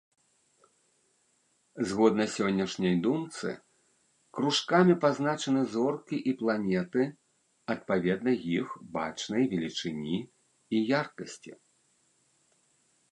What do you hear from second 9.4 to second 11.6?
велічыні і яркасці.